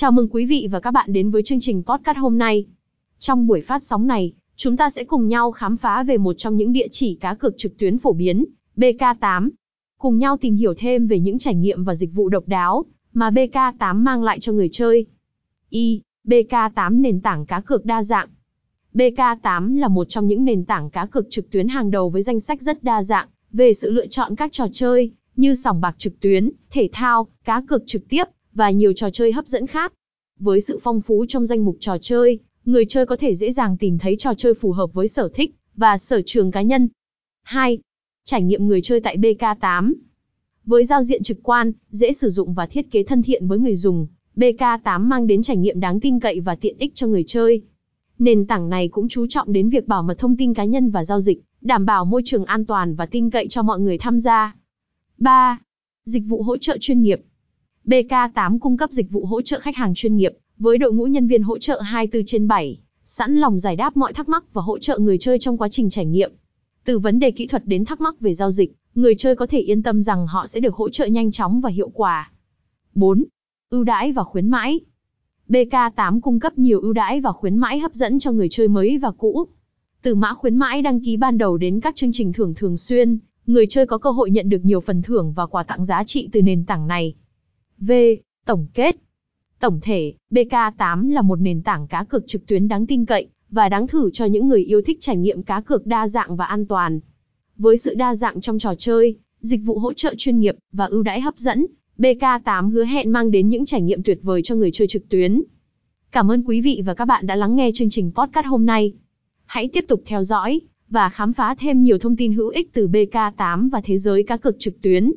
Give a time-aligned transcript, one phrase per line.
[0.00, 2.66] Chào mừng quý vị và các bạn đến với chương trình podcast hôm nay.
[3.18, 6.56] Trong buổi phát sóng này, chúng ta sẽ cùng nhau khám phá về một trong
[6.56, 8.44] những địa chỉ cá cược trực tuyến phổ biến,
[8.76, 9.48] BK8.
[9.98, 13.30] Cùng nhau tìm hiểu thêm về những trải nghiệm và dịch vụ độc đáo mà
[13.30, 15.06] BK8 mang lại cho người chơi.
[15.70, 16.00] Y.
[16.24, 18.28] BK8 nền tảng cá cược đa dạng.
[18.94, 22.40] BK8 là một trong những nền tảng cá cược trực tuyến hàng đầu với danh
[22.40, 26.20] sách rất đa dạng về sự lựa chọn các trò chơi như sòng bạc trực
[26.20, 28.24] tuyến, thể thao, cá cược trực tiếp
[28.54, 29.92] và nhiều trò chơi hấp dẫn khác.
[30.38, 33.76] Với sự phong phú trong danh mục trò chơi, người chơi có thể dễ dàng
[33.76, 36.88] tìm thấy trò chơi phù hợp với sở thích và sở trường cá nhân.
[37.42, 37.78] 2.
[38.24, 39.92] Trải nghiệm người chơi tại BK8
[40.64, 43.76] Với giao diện trực quan, dễ sử dụng và thiết kế thân thiện với người
[43.76, 44.06] dùng,
[44.36, 47.62] BK8 mang đến trải nghiệm đáng tin cậy và tiện ích cho người chơi.
[48.18, 51.04] Nền tảng này cũng chú trọng đến việc bảo mật thông tin cá nhân và
[51.04, 54.20] giao dịch, đảm bảo môi trường an toàn và tin cậy cho mọi người tham
[54.20, 54.54] gia.
[55.18, 55.58] 3.
[56.04, 57.20] Dịch vụ hỗ trợ chuyên nghiệp.
[57.86, 61.26] BK8 cung cấp dịch vụ hỗ trợ khách hàng chuyên nghiệp, với đội ngũ nhân
[61.26, 64.78] viên hỗ trợ 24 trên 7, sẵn lòng giải đáp mọi thắc mắc và hỗ
[64.78, 66.32] trợ người chơi trong quá trình trải nghiệm.
[66.84, 69.58] Từ vấn đề kỹ thuật đến thắc mắc về giao dịch, người chơi có thể
[69.60, 72.32] yên tâm rằng họ sẽ được hỗ trợ nhanh chóng và hiệu quả.
[72.94, 73.24] 4.
[73.70, 74.80] Ưu đãi và khuyến mãi.
[75.48, 78.98] BK8 cung cấp nhiều ưu đãi và khuyến mãi hấp dẫn cho người chơi mới
[78.98, 79.46] và cũ.
[80.02, 83.18] Từ mã khuyến mãi đăng ký ban đầu đến các chương trình thưởng thường xuyên,
[83.46, 86.28] người chơi có cơ hội nhận được nhiều phần thưởng và quà tặng giá trị
[86.32, 87.14] từ nền tảng này.
[87.80, 87.92] V.
[88.46, 88.96] Tổng kết
[89.60, 93.68] Tổng thể, BK8 là một nền tảng cá cược trực tuyến đáng tin cậy và
[93.68, 96.66] đáng thử cho những người yêu thích trải nghiệm cá cược đa dạng và an
[96.66, 97.00] toàn.
[97.56, 101.02] Với sự đa dạng trong trò chơi, dịch vụ hỗ trợ chuyên nghiệp và ưu
[101.02, 101.66] đãi hấp dẫn,
[101.98, 105.42] BK8 hứa hẹn mang đến những trải nghiệm tuyệt vời cho người chơi trực tuyến.
[106.12, 108.92] Cảm ơn quý vị và các bạn đã lắng nghe chương trình podcast hôm nay.
[109.44, 112.88] Hãy tiếp tục theo dõi và khám phá thêm nhiều thông tin hữu ích từ
[112.88, 115.12] BK8 và thế giới cá cược trực tuyến.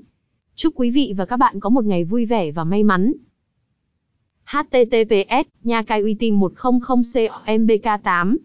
[0.55, 3.13] Chúc quý vị và các bạn có một ngày vui vẻ và may mắn.
[4.45, 8.37] https nha cai uy tín 100 combk 8